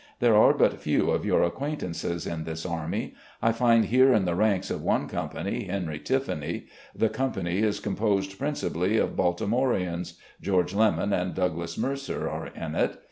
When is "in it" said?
12.47-12.97